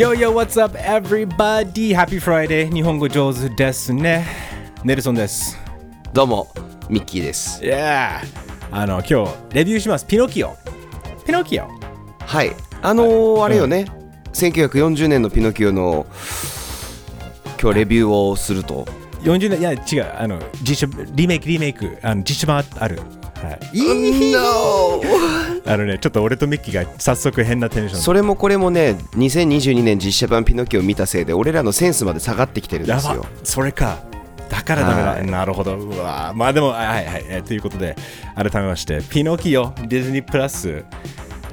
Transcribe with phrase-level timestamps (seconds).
[0.00, 1.92] Yo, yo, what's up, everybody?
[1.92, 2.72] Happy Friday.
[2.72, 4.26] 日本語上手ですね。
[4.82, 5.58] ネルソンです。
[6.14, 6.48] どうも
[6.88, 7.62] ミッキーです。
[7.62, 8.20] Yeah!
[8.70, 10.06] あの、今日、レビューします。
[10.06, 10.56] ピノキオ。
[11.26, 11.68] ピノキオ。
[12.18, 12.56] はい。
[12.80, 13.84] あのーあれよね、
[14.32, 16.06] 1940年のピノキオの
[17.60, 18.86] 今日レビューをすると。
[19.20, 20.14] 40年、いや、違う。
[20.18, 21.98] あの、実写、リメイク、リメイク。
[22.00, 23.02] あの実写版ある。
[23.42, 23.60] はい。
[25.66, 28.00] あのね、ちょっと俺とミッキーが早速変なテンション。
[28.00, 33.26] それもこれもね、2022年実写版ピノキオを見たせいで、俺らのセンスまで下がってきてるんですよ。
[33.44, 33.98] それか。
[34.48, 35.10] だからダメだ。
[35.10, 35.76] はいなるほど。
[35.76, 37.24] うわまあでも、はいはい。
[37.28, 37.96] えーということで、
[38.34, 40.84] 改めまして、ピノキオ、ディズニープラス。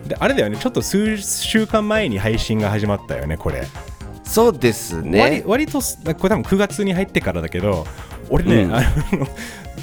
[0.07, 3.67] であれだよね、ちょっと数週間前に配信が始まったよね、これ。
[4.23, 5.43] そうです割ね。
[5.45, 7.85] 割とす、これ多分9月に入ってからだけど、
[8.30, 9.28] 俺ね、うんあの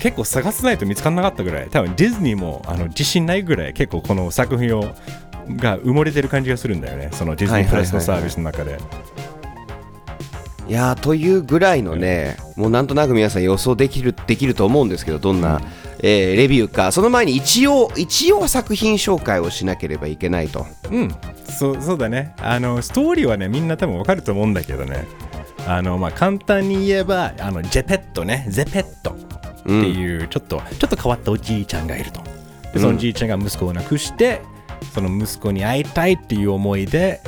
[0.00, 4.83] 結構探さないと見つからなかったぐらい、多分ディズニーもあの自信ないぐらい、結構この作品を
[5.56, 8.78] が埋もれてる感じがするんだよね、そのディズニープラスのサービスの中で。
[10.67, 15.61] いやーというぐらいのね、もうなんとなく皆さん予想できるできると思うんですけど、どんな、
[16.01, 20.67] えーレビューか、その前に一応、一応作品紹介をしなければいけないと。
[20.91, 21.14] うん、
[21.51, 22.34] そうそうだね。
[22.39, 25.06] あのストーリーはね、みんな多分わかると思うんだけどね。
[25.67, 32.20] あのまあ、簡単に言えば、あのジェペットね、ゼペットっていう、ちょっと、ちょっと変わったおじいちゃんがいると。
[32.73, 34.42] で、そのおじいちゃんが息子を亡くして、
[34.92, 37.20] その息子に会いたいっていう思いで、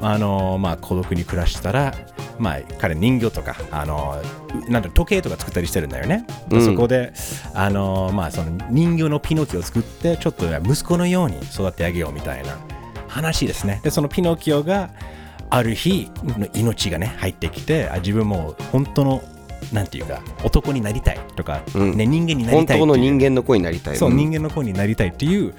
[0.00, 1.94] あのまあ、孤独に暮らしたら、
[2.38, 4.20] まあ、彼人形とか、あの
[4.68, 6.24] なんだ時計とか作ったりしてるんだよね。
[6.48, 7.12] でうんそこで、
[7.54, 12.56] あのまあ、その人形のピノキオを作って、ちょっと息子のように育て上げようみたいな
[13.08, 13.80] 話ですね。
[13.82, 14.90] で、そのピノキオが
[15.50, 16.10] ある日、
[16.54, 19.22] 命がね、入ってきて、あ自分も本当の、
[19.72, 21.96] なんていうか、男になりたいとか、うん。
[21.96, 22.86] ね、人間になり本たいっていう。
[22.86, 23.96] 当の人間の子になりたい。
[23.96, 24.16] そう、ん。
[24.16, 25.54] 人間の子になりたいっていう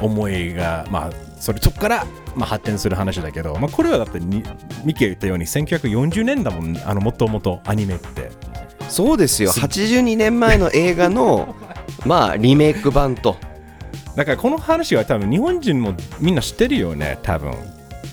[0.00, 4.42] 思いが、まあ、それそこから、まあ、発展する話だけど、まあ、これはだってに
[4.84, 8.30] ミキが言ったように1940年だもんあのもともとアニメって。
[8.88, 11.54] そうですよ、82年前の映画の、
[12.06, 13.36] まあ、リメイク版と。
[14.16, 17.54] だからこの話は多分日本人もみんな知ってるよね多分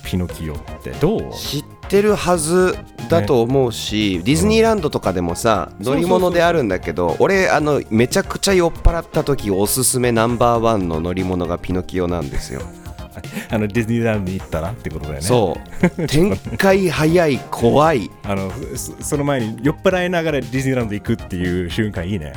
[0.06, 1.34] ピノキオってどう？
[1.34, 2.78] 知ってるはず
[3.10, 5.84] だと思うし、ディズニーランドとかでもさ、ん。
[5.84, 12.62] 乗り物であるんだけど俺あのめちゃくちゃ酔っ払った時おすすめナンバーワンの乗り物がピノキオなんですよ、
[13.50, 14.72] あのディズニーランドに行ったら？
[14.72, 15.58] ってことだよねそ
[15.98, 16.08] う。
[16.08, 18.10] 展開早い怖い。
[18.24, 22.34] あのそその前に酔っ払いながらディズニーランド行くっていう瞬間いいね。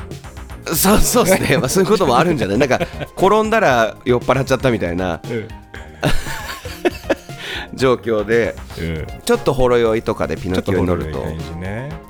[0.75, 2.57] そうそうですね、まあ、そういうこともあるんじゃない？
[2.59, 2.79] なんか
[3.17, 5.19] 転んだら酔っ払っちゃったみたいな。
[5.23, 5.47] うん、
[7.73, 11.23] 状況でうん、ちょっとほろ酔いとかでピノキオに乗ると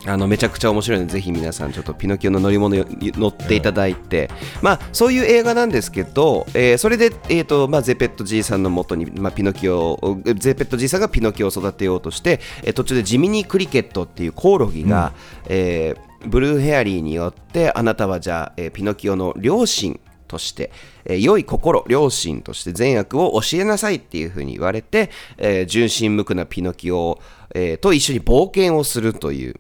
[0.06, 4.30] あのめちゃくちゃ面白いのでぜひ皆さんちょっとピノキオの乗り物に乗っていただいて、
[4.62, 15.14] まあそういう映画なんですけど、えーそれで、えーとまあ、ゼペット G さんのもとに、まあ、ピノキオをゼペット G さんがピノキオを育てようとして、えー途中でジミニー・クリケットっていうコオロギが、
[15.48, 20.72] えーブルーヘアリーによってあなたはじゃあ、えーピノキオの両親として、
[21.04, 27.20] えー良い心、良心として善悪を教えなさいっていうふうに言われて、えー純真無垢なピノキオ、
[27.54, 29.56] えーと一緒に冒険をするという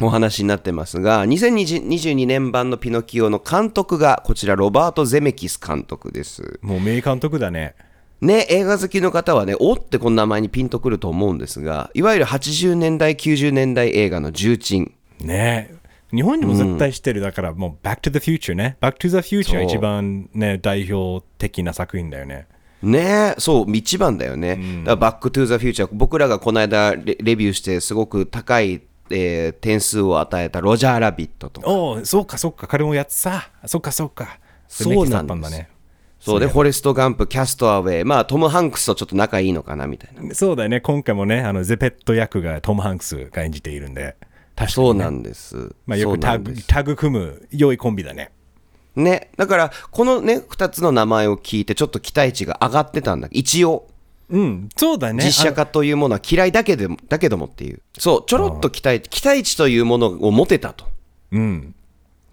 [0.00, 6.58] お話になってますが、2022年版のピノキオの監督がこちらロバート・ゼメキス監督です。
[6.62, 7.74] もう名監督だね
[8.22, 14.92] ね、映画好きの方はね、おってこの名前にピンとくると思うんですが、いわゆる80年代、90年代映画の重鎮。
[15.20, 15.74] ね
[16.12, 18.76] 日本にも絶対知ってる、だからもう Back to the Future ね。
[18.80, 22.46] Back to the Future が一番ね代表的な作品だよね。
[22.82, 24.56] ねそう、一番だよね。
[24.56, 31.70] だからバック・トゥ・ザ・フューチャー、僕らがこの間レレビューして、すごく高い、えー点数を与えたロジャー・ラビットとか。
[31.70, 32.66] おおそうかそうか。
[32.66, 34.38] 彼もやってさそうかそうか。
[34.68, 35.68] そうなんだね。
[36.18, 36.40] そう。
[36.40, 40.34] で、フォレスト・ガンプ、キャスト・アウェイ、まあ、トム・ハンクスとちょっと仲いいのかなみたいな。
[40.34, 40.80] そうだよね。
[40.80, 44.16] 今回もねあのゼペット役がトム・ハンクスが演じているんで
[44.60, 45.74] ね、そうなんです。
[45.86, 48.30] まあ、よくタグタグ組む良いコンビだね
[48.94, 53.28] ね、だから、このね、2つの名前を聞いて、ちょっと期待値が上がってたんだ。
[53.30, 53.88] 一応、
[54.28, 57.80] うんそうだね実写化というものは嫌いだけでもだけどもっていう。
[57.98, 60.86] そう、ちょろっと期待、期待値というものを持てたと。
[61.32, 61.74] うん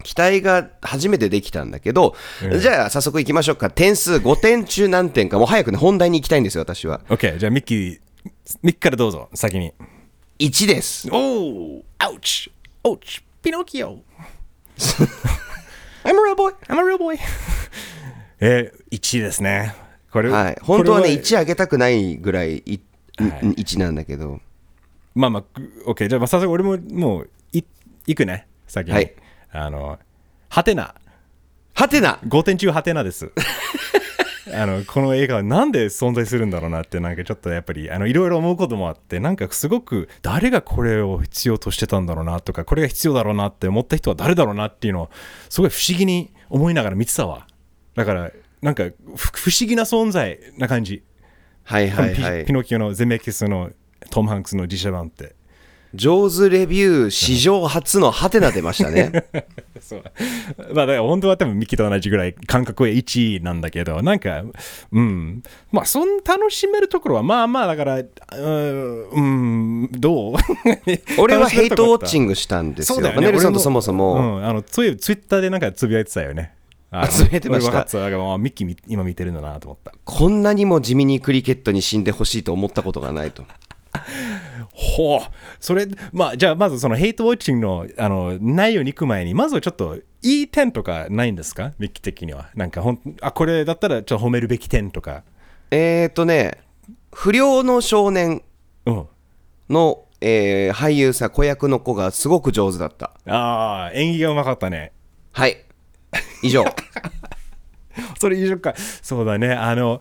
[0.02, 2.14] 期待が初めてできたんだけど、
[2.58, 3.68] じゃあ早速行きましょうか。
[3.70, 7.02] 点数5点中何点か、もう早くね、本題に行きたいんですよ、私は。
[7.10, 7.98] OK じゃあミッキー
[8.62, 9.72] ミッキーからどうぞ先に
[10.40, 11.06] 1です。
[11.12, 12.50] おおアウチ
[12.82, 13.98] アウチピノキオ
[16.02, 16.54] I'm a real boy!
[16.66, 17.18] I'm a real boy
[18.40, 19.74] えー、1位ですね
[20.10, 20.58] これはい。
[20.62, 22.80] 本当はね、これ1上げたくないぐらいい、
[23.18, 24.40] はい1なんだけど。
[25.14, 26.08] まあまあ、OK。
[26.08, 27.62] じゃあ、まあ、早速俺ももうい、
[28.06, 28.46] いくね？
[28.66, 28.94] 先に。
[28.94, 29.14] はい
[29.52, 29.98] あの、
[30.48, 30.94] ハテナ。
[31.74, 33.30] はてな5点中ハテナです。
[34.60, 45.10] あのこの映画はなんで存在するんだろうなってなんかちょっとやっぱりあのいろいろ思うこともあってなんかすごく誰がこれを必要としてたんだろうなとかこれが必要だろうなって思った人は誰だろうなっていうのを
[45.48, 47.46] すごい不思議に思いながら見てたわ
[47.94, 48.30] だから
[48.60, 48.84] なんか
[49.16, 51.02] ふ不思議な存在な感じ、
[51.64, 52.52] はいはいピはいピ。
[52.52, 53.70] ノキオのゼメキスの
[54.10, 55.34] トム・ハンクスの実写版って
[55.94, 59.26] 上手レビュー史上初のハテナ出ましたね。
[59.80, 60.02] そう。
[60.72, 64.44] まあだから本当は多分ミキと同じぐらい感覚は1位なんだけどなんか
[64.92, 65.42] うん。
[65.72, 70.34] まあそん楽しめるところはまあまあだからうーんどう？
[71.18, 73.00] 俺はヘイトウォッチンングしたんですよ。
[73.00, 73.14] ね。
[73.20, 76.54] ネルソン俺もとそもそも、うん、あのツイツイッターでなんかつぶやいてたよね。
[76.90, 77.72] あつぶやいてました。
[77.72, 79.92] ミッキーみ今見てるんだなと思った。
[80.04, 83.44] こんなにも地味にクリケットに死んでほしいと思ったことがないと。
[84.82, 85.20] ほう。
[85.58, 91.72] それまあじゃあまずそのヘイトウォッチングのあの内容に行く前にまずはちょっといい点とかないんですか？
[91.78, 92.48] ミッキー的には。
[92.54, 95.22] なんかほんあこれだったらちょっと褒めるべき点とか。
[95.70, 96.62] えーとね、
[97.12, 98.42] 不良の少年
[98.86, 99.06] うん。
[99.68, 103.12] の、えー俳優さ、子役の子がすごく上手だった。
[103.26, 104.92] ああ演技がうまかったね。
[105.32, 105.64] はい。
[106.42, 106.64] 以上。
[108.18, 108.74] それ以上か。
[109.02, 109.52] そうだね。
[109.52, 110.00] あの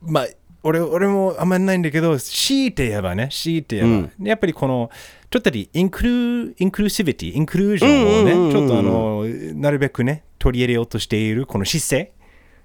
[0.00, 0.26] まあ
[0.66, 4.90] 俺俺もあんまりないんだけど強いて言えばね強いて言えば、やっぱりこの
[5.30, 8.52] ちょっとインクルインクルーシビティインクルージョンをね、うんうんうんうん。
[8.52, 9.24] ちょっとあの
[9.60, 12.12] なるべくね取り入れようとしているこの姿勢。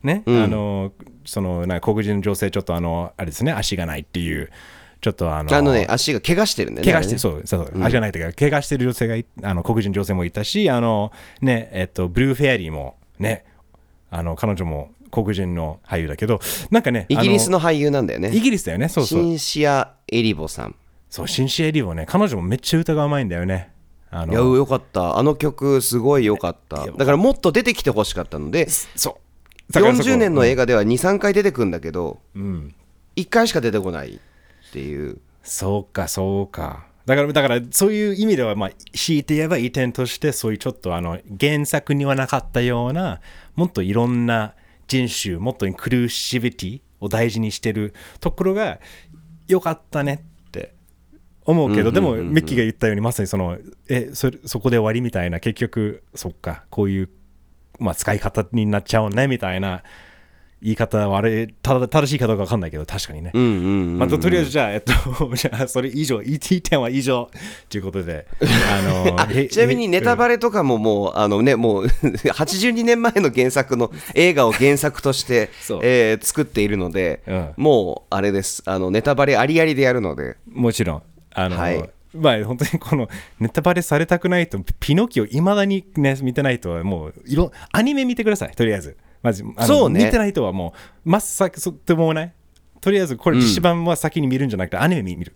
[0.03, 0.94] ね、あの
[1.25, 4.50] そのな黒人の女性ちょっとあのあれですね足がないっていう
[5.01, 6.92] ちょっとあのあのね、足が怪我してるんだよね。
[6.92, 11.12] 怪我して、そう、そう、足がないというか、怪我してる女性がい、あの、黒人女性もいたし、あの、
[11.42, 13.44] ね、えっと、ブルーフェアリーも、ね、
[14.12, 18.31] あの、彼女も黒人の俳優だけど、なんかね、イギリスの、の俳優なんだよイね。
[18.31, 19.23] ギリスだよね、そうシそう。
[19.25, 20.75] ンシア・エリボさん。
[21.09, 23.71] そう、シンシエリーもね、彼女もめっちゃ歌がうまいんだよね。
[24.09, 25.17] あいや、の、よかった。
[25.17, 26.85] あの曲、すごいよかった。
[26.85, 29.19] だからもっと出てきてほしかったので、そ
[29.69, 29.73] う。
[29.73, 32.75] だからそこ40年の映画では2、3回出てくるんだけど、うん。
[33.15, 35.17] 1回しか出てこないっていう。
[35.43, 36.85] そうか、そうか。
[37.05, 43.21] だから、だからそういう意味では、まあ、強いて言えばいい点として、そういうちょっとあの原作にはなかったような、
[43.55, 44.53] もっといろんな
[44.91, 48.79] 人種、もっとインクルーシビティを大事にしてるところが
[49.47, 50.73] 良かったねって
[51.45, 53.57] 思うけど、でも、ミッキーが言ったように、まさにその、
[53.88, 57.09] え、それそこで終わりみたいな、結局、そっか、こういう、
[57.79, 59.83] まあ、使い方になっちゃうねみたいな
[60.61, 63.31] 言い方はあれ、ただ正しいかどうか分かんないけど、確かにね。
[63.97, 64.93] まあ、ととりあえずじゃあ、えっと、
[65.35, 67.31] じゃあ、それ以上、ET 点は以上
[67.67, 75.49] ということで、 あの、へちなみにネタバレとかももう、あのね、もう 82年前の原作の映画を原作として
[75.81, 77.49] えー作っているので、うん。
[77.57, 78.61] もうあれです。
[78.67, 81.01] あの、ネタバレありありでやるので、もちろん、
[81.33, 81.89] あの、はい。
[82.13, 83.09] まあ、本当にこの
[83.39, 88.97] ネタバレされたくないと、ピノキオ、いまだにね、見てないとは、もう、いろ、アニメ見てください、とりあえず。
[89.21, 90.73] まず、あのそうね見てない人はも
[91.06, 92.33] う、真っ先、そってもない？
[92.79, 95.35] とりあえず、これ、実写版は先に見るんじゃなくて、アニメ見る。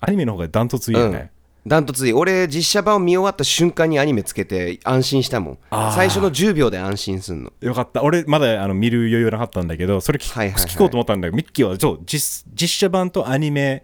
[0.00, 1.32] アニメの方がダントツいいよね。
[1.66, 7.52] ダントツいい俺、実写版を見終わった瞬間にアニメつけて安心したもん最初の10秒で安心すんの。
[7.60, 8.02] よかった。
[8.02, 13.82] 俺、まだあの見る余裕なかったんだけど、それ聞,、はいはいはい聞こうと思ったんだけど、ミッキーはそう実実写版とアニメ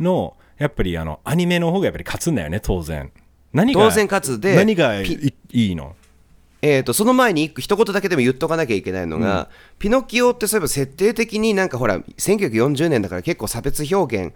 [0.00, 3.12] の、やっぱりあのアニメの方がやっぱり勝つんだよね、当然。
[3.52, 5.94] 何が当然勝つで何がいいの？
[6.62, 9.48] えー、とその前に一言だけでも言っとかなきゃいけないのが、
[9.80, 14.34] ピノキオってそういえば設定的になんかほら1940年だから結構差別表現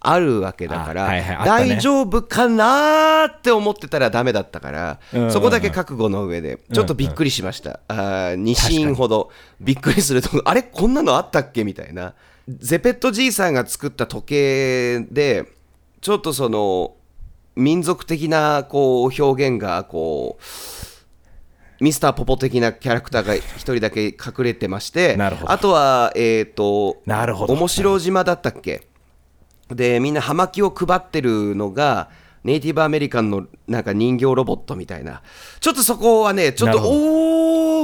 [0.00, 1.44] あるわけだから、あはいはいね。
[1.44, 5.18] 大丈夫かなーって思ってたらダメだったから、うん。
[5.20, 7.94] うんうんそこだけ覚悟の上でちょっとびっくりしました、あ
[8.34, 9.30] 2シーンほど
[9.60, 12.14] びっくりすると あれこんなのあったっけみたいな。
[12.48, 15.52] ゼペットじいさんが作った時計で
[16.00, 16.94] ちょっとその
[17.56, 20.42] 民族的なこう表現がこう
[21.80, 27.54] ミスターポポ的なキャラクターが一人だけ隠れてまして、あとは、えっ、と、なるほど。
[27.54, 28.88] 面白島だったっけ？
[29.68, 32.10] で、みんな葉巻を配ってるのが、
[32.42, 35.22] ネイティブアメリカンのなんか人形ロボットみたいな。
[35.60, 37.77] ちょっとそこはね、ちょっと、おー、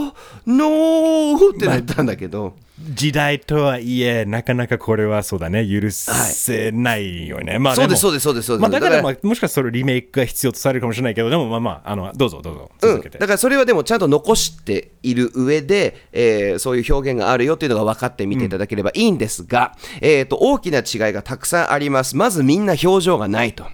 [0.46, 7.58] ノーってなったんだけど、時代とはいえ、なかなかこれはそうだね、許せないよね。
[7.58, 8.62] まあそうです、そうでです、そうです、そうです。
[8.62, 13.18] まあ、だから、まあ、もしかしたらリメイクが必要とされるかもしれないけど、でもまあまあ、あのどうぞどうぞ、うん、続けて。
[13.18, 22.16] だからそれはでもちゃんと残している上で、えーそういう表現があるよっていうのが分かって見ていただければいいんですが、えーと大きな違いがたくさんあります。
[22.16, 23.64] まずみんな表情がないと。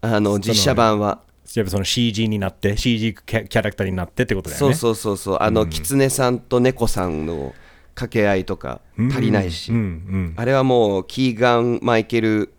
[0.00, 1.23] あの実写版は。
[1.54, 4.74] やっぱその CG になって、CG キャキャラクターになってってことだよね。
[4.74, 5.38] そうそうそうそう。
[5.40, 7.54] あの、狐さんと猫さんの
[7.94, 10.34] 掛け合いとか足りないし、うんうん。
[10.36, 12.52] あれはもうキーガン・マイケル・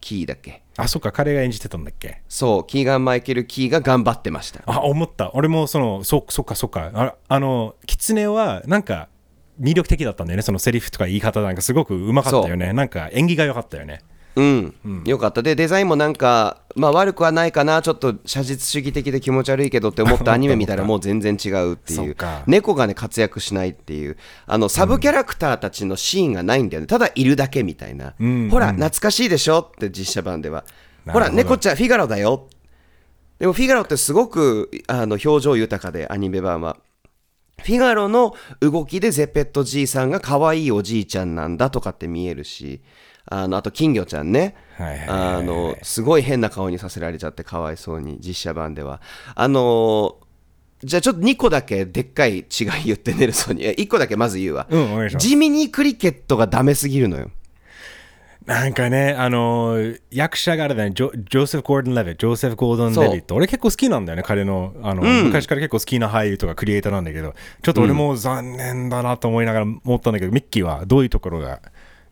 [0.00, 0.62] キーだっけ？
[0.76, 2.22] あ、そっか、彼が演じてたんだっけ？
[2.28, 2.66] そう。
[2.66, 4.62] キーガン・マイケル・キーが頑張ってました。
[4.66, 5.30] あ、思った。
[5.34, 6.90] 俺もその、そそっかそっか。
[6.92, 9.08] ああの、狐は、なんか、
[9.60, 10.42] 魅力的だったんだよね。
[10.42, 12.72] そのセリフとか言い方なんかすごくうまかったよね。
[12.72, 14.02] なんか演技が良かったよね
[14.36, 15.42] うん、よかった。
[15.42, 17.82] でデザインもなんか、まあ、悪くはないかな。
[17.82, 22.16] ちょっと写実主義的で気持ち悪いけどって思った アニメ見たらもう全然違うっていう。
[22.46, 24.16] 猫がね活躍しないっていう。
[24.46, 26.86] あのサブキャラクターたちのシーンがないんだよね。
[26.86, 28.48] ただいるだけみたいな、ん。
[28.50, 29.58] ほら懐かしいでしょ？
[29.60, 30.64] って実写版では。
[31.08, 32.48] ほら猫ちゃんフィガロだよ。
[33.38, 36.76] でもフィガロってすごくあの表情豊かでアニメ版は。
[37.62, 42.80] フィガロの動きでゼペットじいさんが可愛いおじいちゃんなんだとかって見えるし、
[43.30, 44.54] あの、あと金魚ちゃんね。
[45.08, 49.00] あの、すごい変な顔にさせられちゃってかわいそうに、実写版では。
[49.34, 50.16] あの
[50.84, 52.44] じゃあちょっと2個だけでっかい違い
[52.84, 53.64] 言ってネルソンに。
[53.74, 54.68] 1個だけまず言うわ。
[54.70, 57.30] うんお願いします地味にクリケットがダメすぎるのよ。
[58.46, 71.60] なんかね、あのー役者があれだね、ジョジョセフ・ゴードン・レビット、ジョセフ・ゴードン・レビット、俺結構好きなんだよね、彼の、あの、昔から結構好きな俳優とかクリエイターなんだけど、ちょっと俺も残念だなと思いながら思ったんだけど、ミッキーはどういうところが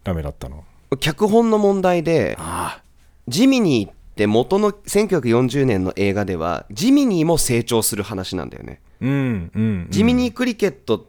[0.04, 0.64] ダメだったの？
[1.00, 2.82] 脚本の問題で、あ
[3.28, 8.80] ジミニーって元の1940年の映画では、ジミニーも成長する話なんだよね。
[9.00, 9.86] うん、うん。
[9.90, 11.06] ジミニークリケット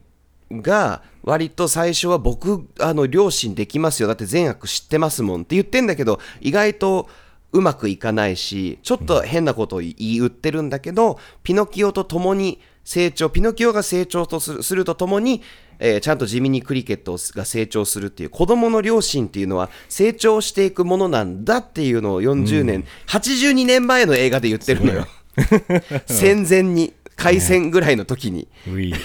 [0.51, 7.09] が割と最初は僕あの両親できますよだって善悪知ってますもんって言ってんだけど意外と
[7.51, 15.41] うまくいかないしちょっと変なことを言い言ってるんだけど、ピノキオと共に成長ピノキオが成長とするするとともに、
[15.77, 25.05] えーちゃんと地味にクリケットが成長するっていう子供の両親っていうのは成長していくものなんだっていうのを40年、82年前の映画で言ってるのよ。
[26.07, 28.95] 戦前に開戦ぐらいの時に、ウィー。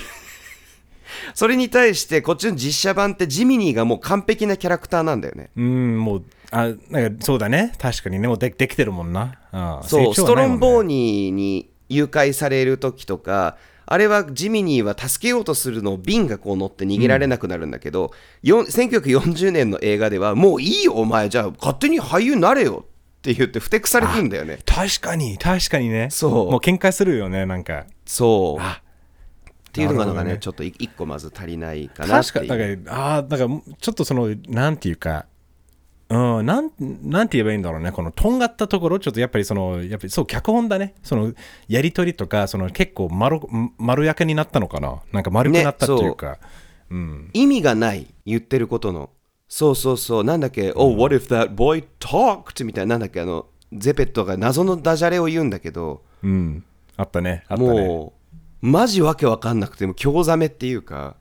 [1.35, 5.51] それに対してこっちの実写版ってジミニーがもう完璧なキャラクターなんだよね。
[5.57, 9.41] うん、もう、あ、なんかそうだね、確かにね、もうでできてるもんな。
[9.51, 13.57] ああそう、ストロンボーニニーに誘拐される時とか
[13.87, 24.59] あれはジミニーは助けようとするのをビンがこう乗って逃げられなくなるんだけど、よん1940年の映画ではもういいよお前じゃあ勝手に俳優になれよって言ってふてくされてるんだよね。
[24.65, 26.09] 確かに、確かにね。
[26.11, 26.33] そう。
[26.51, 27.85] もう喧嘩するよね、なんか。
[28.05, 28.63] そう。
[28.63, 28.81] あ
[29.69, 30.39] っていうのがねね。
[30.39, 35.27] ちょっとい一個まず足りないかなって確かだから、ああ、だから、ちょっとその、なんていうか、
[36.15, 36.71] うん、なん、
[37.03, 37.93] なんて言えばいいんだろうね。
[37.93, 40.95] この、とんがったところ、ちょっとやっぱりその、やっぱりそう、脚本だね。
[41.03, 41.33] その、
[41.69, 43.41] やりとりとか、その、結構丸、
[43.79, 45.01] 丸焼けになったのかな？
[45.13, 46.39] なんか丸くなったっていうか。
[46.91, 47.31] うん。
[47.33, 49.11] 意味がない言ってることの
[49.49, 52.65] そうそうそうなんだっけ、Oh what if that boy talked?
[52.65, 53.21] みたいななんだっけ？
[53.21, 56.65] あのゼペットが謎のダジャレを言うんだけどうん。
[56.97, 57.45] あったね。
[57.49, 57.69] あったね。
[57.87, 58.13] も
[58.63, 61.17] うマジわけわかんなくても興ざめっていうか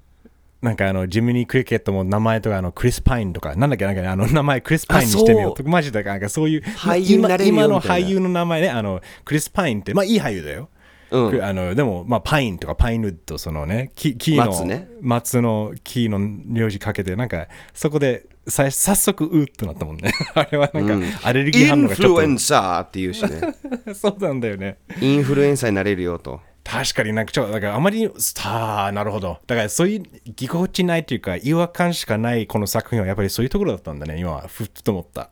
[0.62, 8.08] なんかあの、ジムニー・クリケットも名前とか、あの、クリス・パインとか、なんだっけ、なんかね、あの、名前クリス・パインにしてみようとか、マジでなんかそういう、 俳優になれるよ今今のみたいな。
[8.08, 10.70] 俳優の名前ね、あの、クリス・パインって、まあいい俳優だよ。
[11.10, 14.88] うんくあのでも、まあ、パインとかパインウッド、そのね、木木の松ね。
[15.02, 20.14] 松の木の名字かけて、なんか、そこでさ早速、うーってなったもんね。
[20.34, 23.42] あれはなんか、アレルギーイン反応がちょっフルエンサーっていうしね。
[23.86, 24.78] と、 そうなんだよね。
[25.02, 28.10] インフルエンサーになれるよと確かになんかちょっと、だからあまりに、
[28.44, 29.40] ああ、なるほど。
[29.48, 30.04] だからそういう
[30.36, 35.32] ぎこちないというか、違和感しかないこの作品はやっぱりそういうところだったんだね、今は、ふっと思った。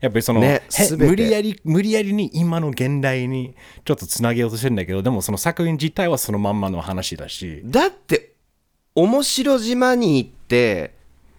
[0.00, 0.62] やっぱりその、ね
[0.98, 3.54] 無理やり、無理やりに今の現代に
[3.84, 8.34] ちょっとつなげようとしてるんだけど、でもその作品自体はそのまんまの話だし、だって
[8.94, 10.94] 面白島に行って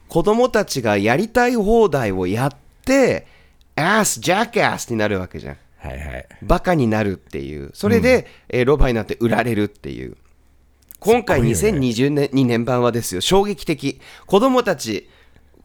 [0.07, 2.51] 子供たちがやりたい放題をやっ
[2.85, 3.27] て
[3.75, 6.27] アースジャックアスになるわけじゃんはいはい。
[6.41, 7.71] バカになるっていう。
[7.73, 10.17] それで、えーロバになって売られるっていう。
[10.99, 11.87] 今回すごいよね。
[11.87, 13.21] 2020年2年版はですよ。
[13.21, 13.99] 衝撃的。
[14.25, 15.09] 子供たち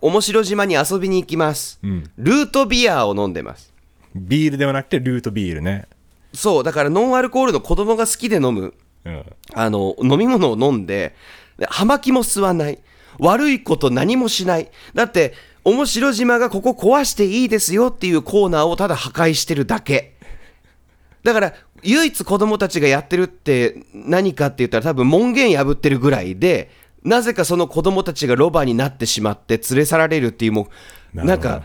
[0.02, 1.78] 面白島に遊びに行きます、
[2.18, 3.72] ルートビアを飲んでます。
[4.14, 5.86] ビールではなくてルートビールね。
[6.34, 8.74] そうだからノンアルコールの子供が好きで飲む。
[9.04, 9.24] うん。
[9.54, 11.14] あの飲み物を飲んで
[11.58, 12.80] で葉巻も吸わない。
[13.18, 14.70] 悪いこと何もしない。
[14.94, 20.16] だって面白島がここ壊していいですよっていうコーナーをただ破壊してるだけ。
[21.22, 26.70] だから唯一子供たちがやってるって何かって言ったら多分門限破ってるぐらいで
[27.04, 30.68] なぜかその子供たちがロバになってしまって連れ去られるっていうも
[31.14, 31.62] うなんか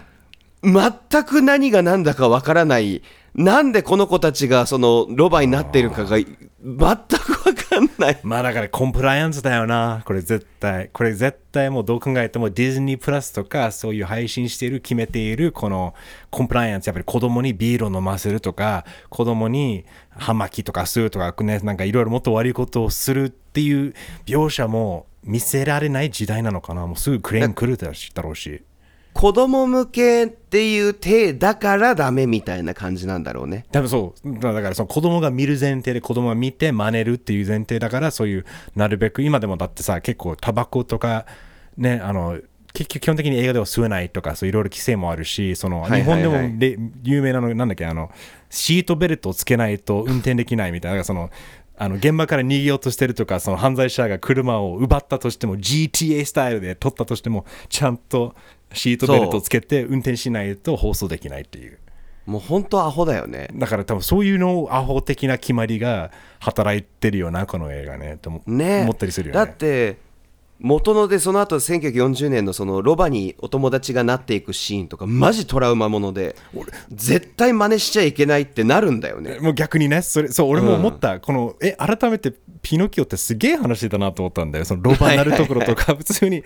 [0.63, 3.04] 全く何が何だかわからない
[3.38, 10.01] なんでこの子たちがそのロバになっているかが全くわかんないまあだからコンプライアンスだよな。
[10.06, 10.89] これ絶対。
[10.91, 15.94] これ絶対もうどう考えてもディズニープラスとかそういう配信している、決めているこの
[16.32, 16.88] コンプライアンス。
[16.88, 23.94] やっぱり子供にビールを飲ませるとか、子供に葉巻とか吸うとか、ね、なんかいろいろもっと悪いことをするっていう
[24.25, 26.88] 描写も見せられない時代なのかな。
[26.88, 27.86] もうすぐクレーム来るだ
[28.24, 28.63] ろうし。
[29.17, 33.65] 子供向けっていう体だからダメみたいな感じなんだろうね。
[33.71, 38.45] 多分そうだだからその子供が見る前提で子供が見て真似るっていう前提だからそういう
[38.75, 41.25] なるべく今でもだってさ結構タバコとか
[41.77, 42.39] ねあの
[42.74, 48.12] 結局基本的に映画では吸えないとかそういろいろ規制もあるしその日本でもで有名なのなんだっけあの
[48.51, 51.31] シートベルトをつけないと運転できないみたいなその
[51.79, 58.36] あの現場から逃げようとしてるとかその犯罪者が車を奪ったとしても GTA スタイルで取ったとしてもちゃんと
[58.74, 61.77] シートベルトをつけて運転しないと放送できないっていう。
[62.25, 63.48] もう本当アホだよね。
[63.53, 69.46] だから多分そういうのアホ的な決まりが働いてるよなこの映画ねと思ね思ったりするよね。
[69.46, 69.98] だって
[70.59, 76.35] 元のでその後1940年のそのロバにお友達がなっていくシーンとかマジトラウマもので
[76.89, 79.39] 絶対真似しちゃいけないってなるんだよね。
[79.39, 85.95] もう逆にねそれそう俺も思った、このえ改めてピノキオってすげえ話だなと思ったんだよそのロバになるところとか。
[85.95, 86.43] 普通にい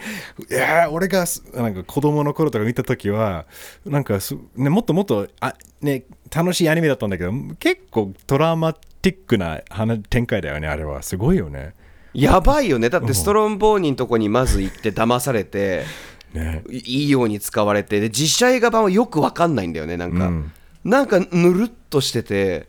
[0.49, 3.45] やー俺がすなんか子供の頃とか見た時は
[3.85, 6.03] なんかす、ね、もっともっとあ、ね、
[6.33, 11.01] 楽しいアニメだったんだけど結構トラウマティックな話展開だよねあれは。
[11.01, 11.73] すごいよね
[12.13, 12.89] やばいよね。
[12.89, 15.83] だってストロンボーニのとこにまず行って騙されて
[16.33, 16.63] ね。
[16.69, 20.51] いいいように使われてで実写映画版はよくわかんないんだよねなんか、うん。
[20.83, 22.67] なんかぬるっとしてて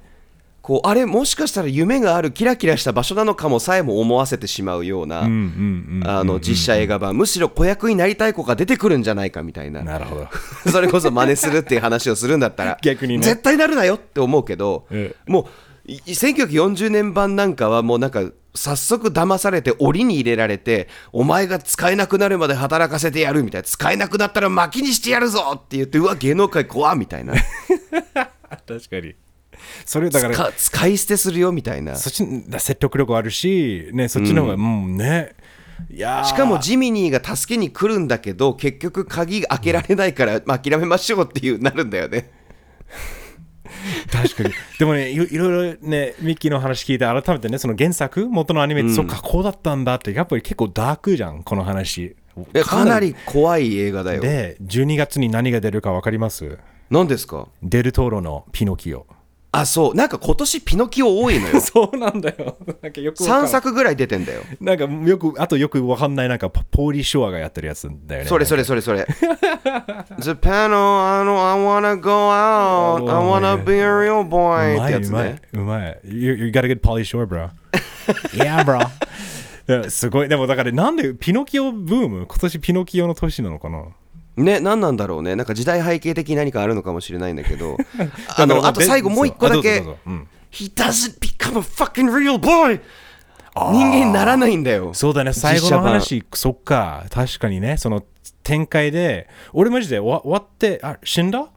[0.62, 5.28] こうあれもしかしたら夢があるキラキラした場所なのかもさえも思わせてしまうような、
[6.40, 7.16] 実写映画版。
[7.16, 9.82] むしろ子役になりたい子が出てくるんじゃないかみたいな。
[9.82, 10.28] なるほど。
[10.70, 13.24] それこそ真似するっていう話をするんだったら逆にね。
[13.24, 15.48] 絶対なるなよって思うけど、えも
[15.88, 18.22] うい1940年版なんかはもうなんか
[18.54, 23.64] 早速騙されて檻に入れられてお前が使えなくなるまで働かせてやるみたいな。
[23.64, 27.34] 使えなくなったら巻きにしてやるぞって言ってうわ芸能界怖っみたいな。
[28.66, 29.14] 確かに。
[29.84, 31.96] それだから使使い捨てするよみたいな。
[31.96, 32.24] そっち
[32.58, 35.34] 説得力あるし、ね、そっちの方が、もうね、
[35.90, 36.24] いやー。
[36.24, 42.30] しかもジミニーが助けに来るんだけど結局鍵開けられないから、まあ、諦めましょうっていうなるんだよね
[44.12, 44.50] 確かに。
[44.78, 52.16] でもね、いろいろね、ミッキーの話聞いて、改めてね、その原作、元のアニメって、そっか、こうだったんだって、やっぱり結構ダークじゃん、この話。
[52.64, 56.58] かなり怖い映画だよで、12月に何が出るか分かります？
[56.90, 57.48] 何ですか？
[57.62, 59.06] デルトーロのピノキオ。
[59.54, 62.56] あそうなんか今年ピノキオ多いのよ そうなんだよ。
[62.80, 68.28] なんかよくわかん3作ぐらい出てんだよなんかよく、あとよくわかんない、なんかポポーリー・ショアがやってるやつだよね。
[68.28, 69.06] それそれそれそれ
[70.18, 76.00] Japan あの I wanna go out I wanna be a real う boy ってまい、うまいやつね、うまい。
[76.04, 77.50] You, you gotta get Polly Shore, bro.
[78.32, 79.90] yeah, bro.
[79.90, 80.28] すごい。
[80.28, 82.26] でもだからなんでピノキオブーム？
[82.26, 83.84] 今年ピノキオの年なのかな？
[84.36, 85.36] ね何なんだろうね。
[85.36, 87.76] なんか時代背景的に何かあるのかもしれないんだけど。
[88.36, 90.28] あのあと最後もう一個だけそうん。
[90.50, 92.80] He doesn't become a fucking real boy!
[93.54, 94.94] 人間にならないんだよ。
[94.94, 98.02] そうだね、最後の話、そっか、確かにね、その
[98.42, 101.48] 展開で、俺マジで終わ終わって、あ、死んだ？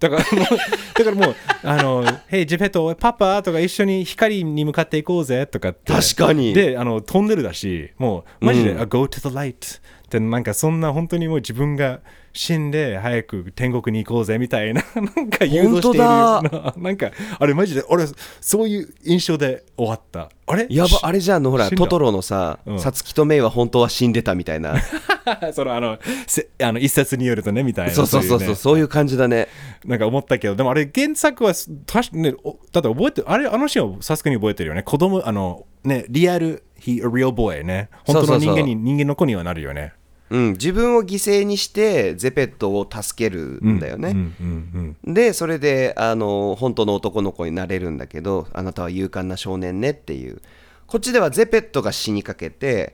[0.00, 0.58] だから もう、
[0.98, 5.46] だからもう、あの、ヘイ、ジェペット、パパとか一緒に光に向かっていこうぜ。
[5.46, 5.92] とかって。
[5.92, 6.52] 確かに。
[6.52, 8.80] で、あの、飛んでるだし、もう、マジで、うん。
[8.80, 12.00] あ Go to the light って、なんかそんな本当にもう自分が
[12.34, 14.82] 死んで、早く天国に行こうぜみたいな、
[15.16, 18.06] なんか誘導しているような、なんか、あれマジで、俺、
[18.40, 20.30] そういう印象で終わった。
[20.46, 20.66] あれ？
[20.68, 22.78] やばあれじゃんのほらトトロのさうん。
[22.78, 24.76] さつきとメイは本当は死んでたみたいな。
[25.54, 29.48] そのあのせあの一説によるとねみたいなそうそうそうそうそういう感じだね。
[29.86, 31.54] なんか思ったけどでもあれ原作は
[31.86, 34.82] 確かねおだって覚えてあれあのシーンはさすがに覚えてるよね。
[34.82, 37.88] 子供あのねリアル he a real boy ね。
[38.04, 39.94] 本当の人間に人間の子にはなるよね
[40.30, 50.40] うん自分を犠牲にしてゼペットを助けるんだよね、うんうんうんでそれであの本当の男の子になれるんだけどあなたは勇敢な少年ねっていう。
[50.86, 52.92] こっちではゼペットが死にかけて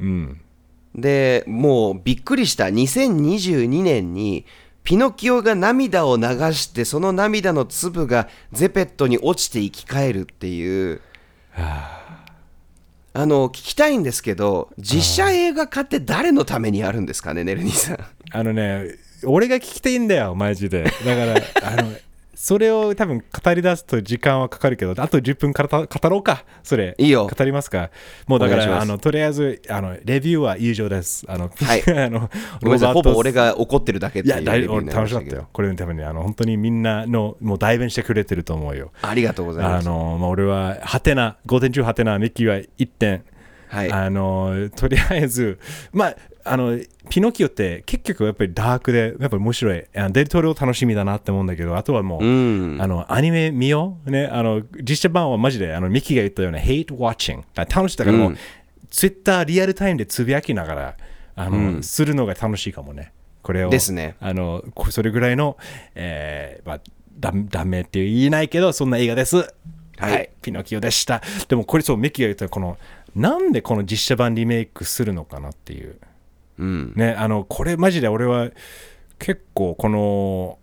[0.94, 2.64] でもうびっくりした。
[2.64, 4.46] 2022年に
[4.82, 11.00] ピノキオが涙を流してその涙の粒がゼペットに落ちて生き返るっていう。
[11.54, 11.99] あ
[13.12, 17.98] あの聞きたいんですけど実写映画化って誰のためにあるんですかねネルニーさん。
[18.32, 20.84] あのね俺が聞きたいんだよマジで。
[20.84, 21.92] だからあの
[22.42, 26.46] それを多分語り出すと時間はかかるけどあと10分から語ろうか。
[26.62, 26.94] それ。
[26.96, 27.28] いいよ。
[27.28, 27.90] 語りますか？
[28.26, 31.26] もうだからあのとりあえずあのレビューは以上です。
[31.28, 31.82] あの、はい。
[32.02, 32.30] あの
[32.62, 35.48] ロバートぼ俺が怒ってるだけっていういや、楽しかったよ。
[35.52, 38.90] これのために、あの、本当にみんなの、もう代弁してくれてると思うよ。
[39.02, 39.86] ありがとうございます。
[39.86, 43.22] あの、まあ、俺は、ハテナ、5点中ハテナ、ミッキーは1点。
[43.68, 43.92] はい。
[43.92, 45.58] あの、とりあえず、
[45.92, 49.84] まあ、あの、ピノキオって結局やっぱりダークで、やっぱり面白い。
[49.92, 54.10] デルトロ楽しみだなって思うんだけど、あとはもう、うんあの、アニメ見よう。
[54.10, 57.42] ね、あの、実写版はマジで、あの、ミッキーが言ったような、hate watching。
[57.54, 57.96] 楽しい。
[57.98, 58.38] だからもう、うん
[58.90, 60.96] ツイッターリアルタイムでつぶやきながら、
[61.36, 63.12] あの、するのが楽しいかもね。
[63.42, 63.70] これを。
[63.70, 65.56] ですねあの、こそれぐらいの、
[65.94, 66.80] えー、まあ、
[67.18, 69.36] だダメって言えないけど、そんな映画です。
[69.96, 71.22] はい、ピノキオでした。
[71.48, 72.78] でもこれそう、ミッキーが言ったこの、
[73.14, 75.96] なんでこの実写版リメイクするのかなっていう。
[76.60, 76.92] うん。
[76.94, 78.50] ね、あのこれマジで俺は
[79.18, 80.58] 結構この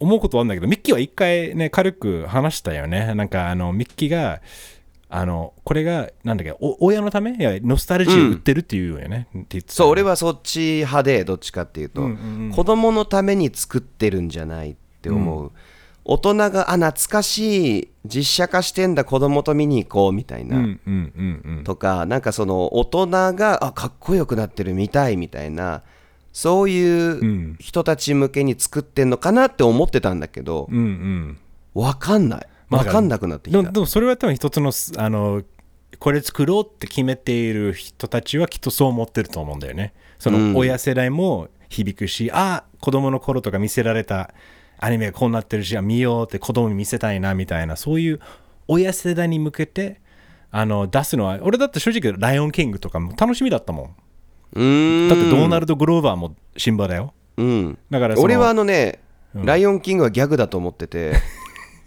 [0.00, 3.14] 思うことはあるんだけどミッキーは一回ね軽く話したよね。
[3.14, 4.40] なんかあのミッキーが
[5.08, 7.36] あのこれがなんだっけお親のため？
[7.36, 12.14] いやノスタルジーを売ってるっていうよね、って言ってたそう俺はそっち派でどっちかっていうと、うんうん
[12.46, 12.50] うん。
[12.50, 15.52] 子供のために作ってるんじゃないって思う、
[16.04, 21.64] 大人があ懐かしい実写化してんだ子供と見に行こうみたいな、うんうんうんうん。
[21.64, 25.82] とかなんかその大人があかっこよくなってる見たいみたいな
[26.32, 27.56] そういううん。
[27.60, 31.38] 人たち向けに作ってんのかなって思ってたんだけどうんうん。
[31.74, 32.46] わかんない。
[32.68, 33.62] まあわかんなくなってきた。
[33.70, 35.42] でもそれは多分一つのすあの
[36.00, 39.92] これ作ろうって決めている人たちはきっとそう思ってると思うんだよね。
[40.18, 40.52] そうん。
[40.54, 44.34] の親世代も響くし、あ子供の頃とか見せられた
[44.84, 48.20] アニメがこうなってるしあ見ようって子供に見せたいなみたいなそういう
[48.66, 50.00] 親世代に向けて
[50.50, 53.86] あの出すのは俺だって正直ライオンキングとかも楽しみだったもん。
[53.86, 57.14] だってドーナルド・グローバーもシンバだよ。
[57.36, 57.78] うん。
[57.90, 58.98] だから俺はあのね、
[59.34, 61.14] ライオンキングはギャグだと思ってて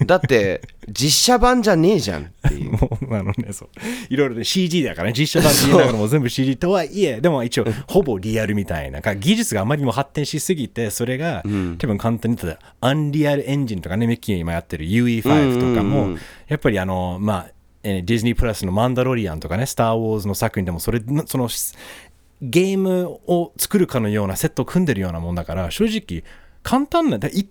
[0.06, 3.70] だって実写版じゃねえじゃんっていう もうあのね、そう。
[4.10, 9.02] いろいろね、CG だからね、実写版って言いながらも全部 CG とはいえ、でも一応、ほぼリアルみたいな。
[9.02, 11.44] か技術があまりにも発展しすぎて、それが、
[11.78, 21.50] 多分簡単に言ったら、アンリアルエンジンとかね、メッキー今やってる UE5 とかも、うんうんうんやっぱりあの、まあ、えーディズニープラスのマンダロリアンとかね、スター・ウォーズの作品でも、それ、その、
[22.42, 26.24] ゲームを作るかのようなセットを組んでるようなもんだから、正直、
[26.62, 27.48] 簡単な、一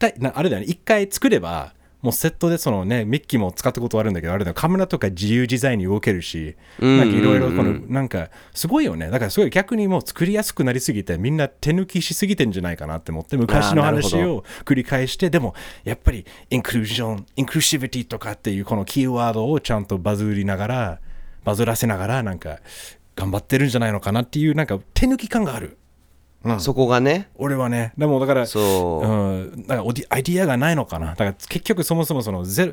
[0.00, 6.98] 体なあれだよね、一回作れば、もうセットでそのね、ミッキーも使ったことあるんだけど、あれだよ、カメラとか自由自在に動けるし、うん。
[6.98, 9.10] なんかいろいろこの、うんなんか、すごいよね。
[9.10, 21.00] だからすごい逆にもう作りやすくなりすぎて、みんな手抜きしすぎてんじゃないかなって思って、昔の話を繰り返して、でも、やっぱり、インクルージョン、インクルーシビティとかっていうこのキーワードをちゃんとバズりながら、
[21.44, 22.60] バズらせながら、なんか、
[23.14, 25.76] 頑張ってるんじゃないのかなっていう、なんか手抜き感がある。
[26.44, 26.60] うん。
[26.60, 27.28] そこがね。
[27.36, 29.08] 俺はね、でもだから、そう。
[29.08, 31.08] うん、だからオディアイディアがないのかな。
[31.08, 32.72] だから結局そもそもそのゼロ、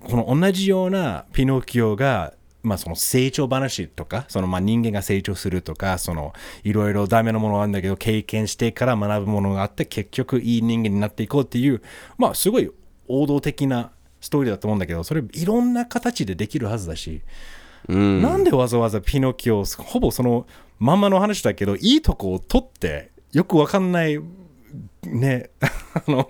[0.00, 2.32] この同じようなピノキオが、
[2.62, 5.98] まあその成長話とか、そのまあ人間が成長するとか、
[6.64, 11.82] いろいろダメなものがあるんだけど、経験してから学ぶものがあって、結局いい人間になっていこうっていう、
[12.18, 12.70] まあすごい
[13.08, 17.22] 王道的なストーリーだと思うんだけど、それいろんな形でできるはずだし、
[17.88, 18.22] うん。
[18.22, 20.46] なんでわざわざピノキオをほぼその
[20.78, 24.18] まんまの話だけどいいとこを取ってよくわかんない
[25.06, 26.26] ね あの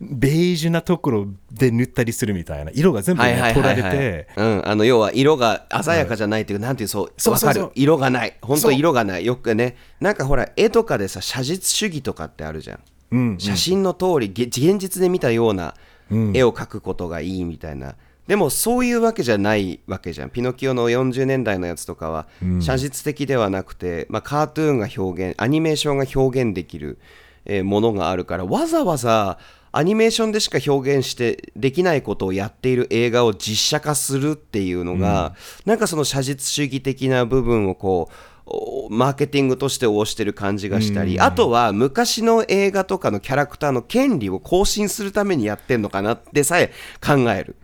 [0.00, 3.96] ベージュなところで塗ったりするみたいな色が全部、ねはいはい取られはい。
[3.96, 4.28] はいて。
[4.36, 7.72] うん、あの要は色が鮮やかじゃないっていうか、なんていうそうわそうそうそうかる。
[7.74, 8.36] 色がない。
[8.42, 9.26] 本当色がない。
[9.26, 12.80] よくねなんかほら絵とかでさ写実主義とかってあるじゃん。
[13.12, 15.74] うん写真の通り、げ現実で見たような
[16.10, 17.94] 絵を描くことがいいみたいな、
[18.26, 20.30] でもそういうわけじゃないわけじゃん。
[20.30, 22.26] ピノキオの40年代のやつとかは、
[22.60, 26.98] 写実的ではなくて、まあ、カートゥーンが表現アニメーションが表現できる、
[27.44, 29.38] えーものがあるからわざわざ
[29.70, 35.34] アニメーションでしか表現してできないことをやっている映画を実写化するっていうのが、
[35.66, 38.14] なんかその写実主義的な部分をこう
[38.46, 46.72] おマーケティングとして推してる感じがしたり、あとは昔の映画とかのキャラクターの権利を更新するためにやってんのかなってさえ
[47.04, 47.56] 考える。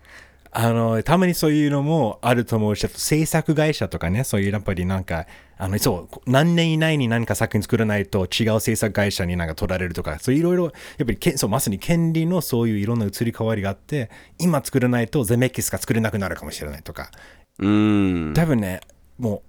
[0.55, 5.25] あのたまにそういうのもあると思うしあと制作会社とかねそういうやっぱりなんか
[5.57, 17.09] あのそう何年以内に何か作品作らないと違う制作会社になんか取られるとかそういろいろやっぱりけそうまさに権利のそういういろんな移り変わりがあって今作らないとゼメキスが作れなくなるかもしれないとか
[17.57, 18.33] うーん。
[18.35, 18.81] 多分ね
[19.17, 19.41] も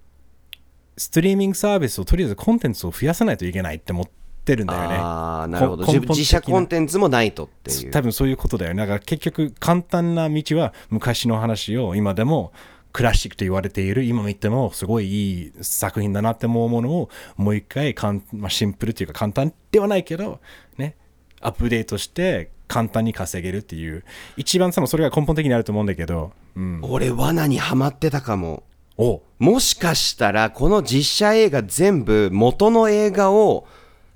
[0.97, 4.11] うストリーミングサービスをとりあえずコンテンツを増やさないといけないって思って
[4.53, 4.95] るんだよね。
[4.95, 5.85] ああ、なるほど。
[5.85, 7.91] 自自社コンテンツもないとっていう。
[7.91, 8.79] 多分そういうことだよね。
[8.79, 12.51] だから結局簡単な道は昔の話を今でも
[12.91, 20.39] クラシックと言われている今見てもすごいいい作品だなって思うものをもう一回かん、まあ、シンプルというか簡単ではないけど
[20.77, 20.95] ね
[21.41, 24.03] アップデートして簡単に稼げるっていう
[24.37, 28.63] 一番さもそれが根本的にあると思うんだけど、うん、俺、罠にはまってたかも。
[28.97, 33.67] おもしかしたら、この実写映画全部元の映画を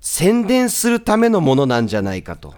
[0.02, 2.54] 宣伝するためのものなんじゃないかと。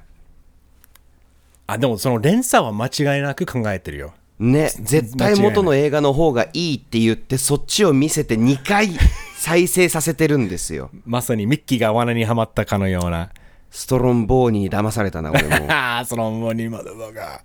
[1.68, 4.14] あでもその連鎖は間違いなく考えてるよ。
[4.40, 8.90] ね、絶対元の映画の方がいいって言って、そっちを見せて2回
[9.38, 10.90] 再生させてるんですよ。
[11.06, 13.30] まさにミッキーが罠にはまったかのような。
[13.72, 15.72] ストロンボーニに騙されたな、俺も。
[15.72, 17.42] ああ、そのもにまだバカ。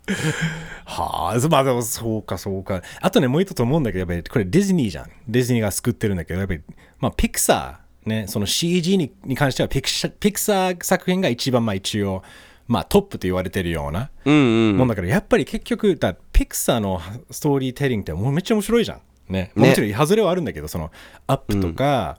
[0.85, 2.83] はあ、まあでもそうかそうか。
[3.01, 5.11] あとね、もう一つ思うんだけど、やっぱりこれディズニーじゃん。
[5.29, 6.63] ディズニーが救ってるんだけど、やっぱり、
[6.99, 12.23] まあピクサー、ね、その CG にに関してはピクシャピクサー作品が一番まあ一応、
[12.69, 14.77] まあトップと言われてるようなうんうん。
[14.77, 19.01] もんだから、やっぱり結局、だピクサーのストーリーテリングってもうめっちゃ面白いじゃん。
[19.29, 19.51] ね。
[19.57, 20.91] ねもちろん、外れはあるんだけど、その
[21.27, 22.19] アップとか、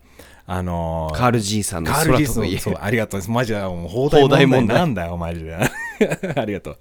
[0.49, 3.31] あのカール G さんの空飛ぶ家そう、ありがとうです。
[3.31, 5.55] マジで、もう放題問問題題なんだよ、マジで。
[6.35, 6.77] ありがとう。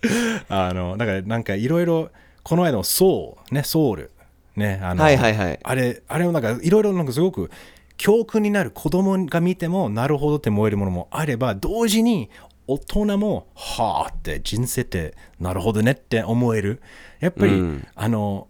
[0.48, 2.10] あの、だからなんかいろいろ、
[2.42, 4.10] この間のソウル、ね、ソウル。
[4.56, 7.50] ね、あの、はいはいはいあれ、あれをなんかいろいろなんかすごく
[7.96, 12.30] 教訓になる子供が見てもなるほどって思えるものもあれば、同時に
[12.66, 16.82] 大人も、はあって人生ってなるほどねって思える。
[17.20, 18.48] やっぱり、うんあの、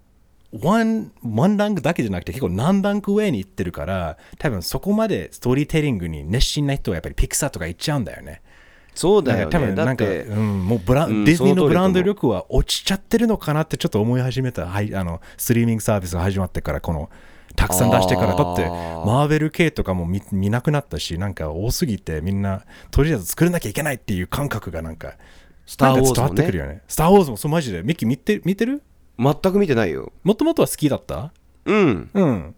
[0.53, 8.43] ワン、ワンランクだけじゃなくて結構何ランク上に行ってるから、多分そこまでストーリーテリングに熱心な人はやっぱりピクサーとか行っちゃうんだよね。
[8.95, 17.11] そうだよねだっ分なんか、てうん、もうブラン、うんディズニーのブランド力は落ちちゃってるのかなってちょっと思い始めた、はい、あのストリーミングサービスが始まってからこの
[17.57, 25.15] たくさん出してからだってマーベル系とかも見見なくなったしなんか多すぎてみんなとりあえず作らなきゃいけないっていう感覚がなんか
[25.67, 26.83] スター・ウォーなんか伝わってくるよね。
[26.87, 27.83] スター・ウォーズもそうマジで。
[27.83, 28.83] ミッキー見て見てる？
[29.19, 30.13] 全く見てないよ。
[30.23, 31.33] もともとは好きだった？
[31.65, 32.11] うん。
[32.13, 32.55] うん。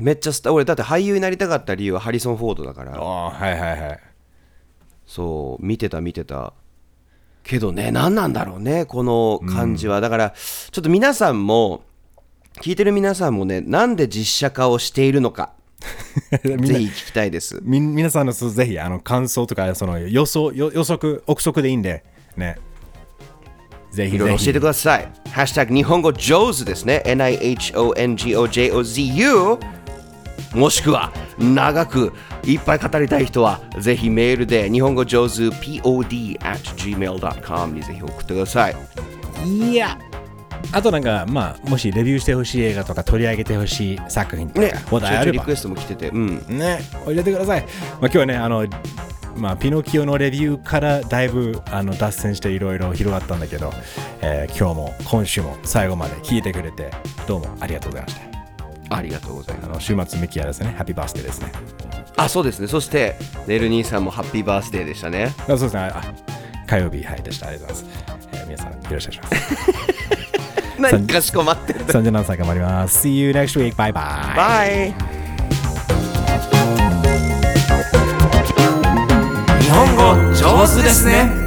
[0.00, 2.96] めっちゃスタ俺だって俳優になりたかった理由はハリソン・フォードだから。
[2.96, 4.00] ああはいはいはい。
[5.06, 6.52] そう見てた見てた。
[7.44, 11.84] けどね何なんだろうねこの感じは、だからちょっと皆さんも
[12.62, 15.50] 聞いてる皆さんもねなんで実写化をしているのか？
[16.32, 16.46] ぜひ
[16.86, 22.02] 聞きたいですみ皆さんのぜひあの感想とかその予想予予測憶測でいいんで
[22.36, 22.56] ね
[23.92, 25.08] ぜひいろいろ教えてください。
[25.30, 27.02] ハッシュタグ日本語上手ですね。
[27.06, 29.58] NIHONGOJOZU
[30.54, 32.12] もしくは長く
[32.44, 38.76] いっぱい語りたい人はぜひメールで日本語上手 pod at gmail.com にぜひ送ってください。
[39.46, 39.98] いや
[40.72, 46.36] あとなんかまあもしレビューしてほしい映画とか取り上げてほしい作品とかね、話題あればリクエストも来てて、うん。
[46.48, 47.70] ね教えてください、まあ、
[48.02, 48.66] 今日はねあの
[49.36, 53.72] まあ、ピノキオのレビューからだいぶあの脱線していろいろ広がったんだけど、
[54.20, 56.92] えー今日も今週も最後まで聞いてくれて
[57.26, 58.14] どうもありがとうございまし
[58.88, 59.66] たありがとうございます。
[59.66, 61.50] あの週末ミキヤですねハッピーバースデーですね
[62.16, 62.68] あ、そうですね。
[62.68, 63.16] そして、
[63.48, 65.34] ネル兄さんもハッピーバースデーでしたね。
[65.40, 66.14] あそうですねあ
[66.68, 70.13] 火曜日はいでしたありがとうございます、えー皆さんよろしくお願いします
[70.78, 71.80] 何かしこまってる。
[71.86, 73.06] 37歳頑張ります。
[73.06, 73.74] See you next week.
[73.74, 74.36] Bye bye.
[74.36, 74.94] バイ
[79.60, 81.43] 日本語上手ですね